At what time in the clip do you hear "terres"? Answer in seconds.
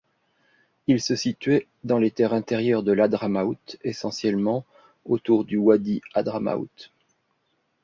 2.09-2.33